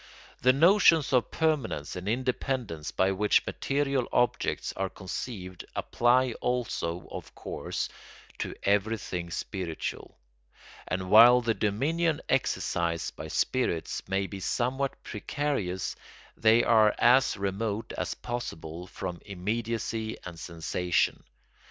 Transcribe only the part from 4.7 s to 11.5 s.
are conceived apply also, of course, to everything spiritual; and while